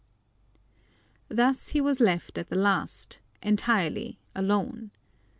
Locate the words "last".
2.55-3.19